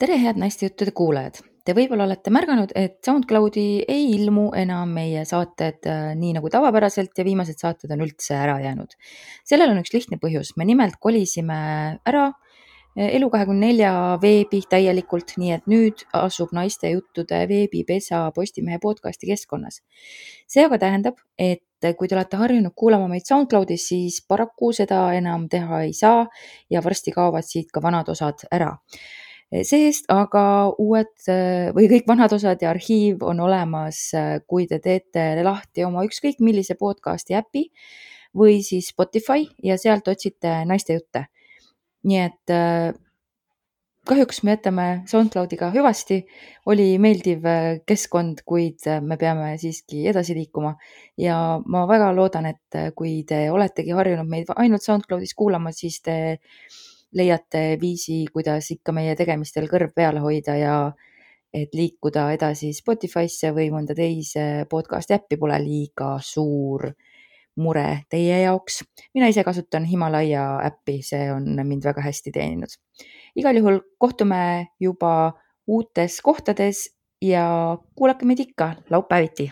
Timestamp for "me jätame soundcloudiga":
44.46-45.68